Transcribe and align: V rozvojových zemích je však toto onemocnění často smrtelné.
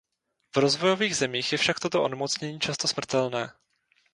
V 0.55 0.57
rozvojových 0.57 1.15
zemích 1.15 1.51
je 1.51 1.57
však 1.57 1.79
toto 1.79 2.03
onemocnění 2.03 2.59
často 2.59 2.87
smrtelné. 2.87 3.53